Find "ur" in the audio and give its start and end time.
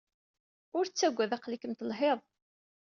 0.77-0.85